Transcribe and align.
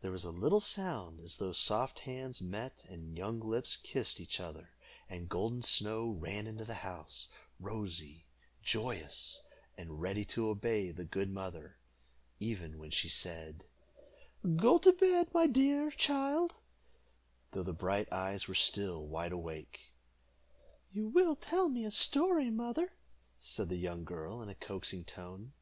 There 0.00 0.10
was 0.12 0.24
a 0.24 0.30
little 0.30 0.60
sound, 0.60 1.20
as 1.20 1.36
though 1.36 1.52
soft 1.52 1.98
hands 2.08 2.40
met 2.40 2.86
and 2.88 3.18
young 3.18 3.38
lips 3.38 3.76
kissed 3.76 4.18
each 4.18 4.40
other, 4.40 4.70
and 5.10 5.28
Golden 5.28 5.60
Snow 5.60 6.08
ran 6.08 6.46
into 6.46 6.64
the 6.64 6.72
house, 6.80 7.28
rosy, 7.60 8.24
joyous, 8.62 9.42
and 9.76 10.00
ready 10.00 10.24
to 10.24 10.48
obey 10.48 10.90
the 10.90 11.04
good 11.04 11.30
mother, 11.30 11.76
even 12.40 12.78
when 12.78 12.88
she 12.90 13.10
said, 13.10 13.64
"Go 14.56 14.78
to 14.78 14.90
bed, 14.92 15.28
my 15.34 15.48
dear 15.48 15.90
child," 15.90 16.54
though 17.52 17.62
the 17.62 17.74
bright 17.74 18.10
eyes 18.10 18.48
were 18.48 18.54
still 18.54 19.06
wide 19.06 19.32
awake. 19.32 19.92
"You 20.92 21.08
will 21.08 21.36
tell 21.36 21.68
me 21.68 21.84
a 21.84 21.90
story, 21.90 22.48
mother," 22.50 22.94
said 23.38 23.68
the 23.68 23.76
young 23.76 24.04
girl, 24.06 24.40
in 24.40 24.48
a 24.48 24.54
coaxing 24.54 25.04
tone. 25.04 25.52